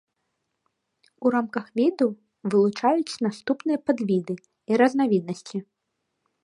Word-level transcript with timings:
У 1.25 1.31
рамках 1.35 1.65
віду 1.79 2.07
вылучаюць 2.53 3.21
наступныя 3.27 3.77
падвіды 3.91 4.35
і 4.71 4.83
разнавіднасці. 4.83 5.57